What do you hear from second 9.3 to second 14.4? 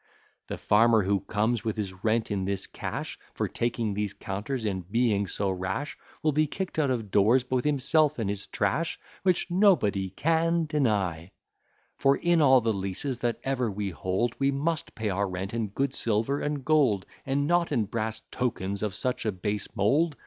&c. For, in all the leases that ever we hold,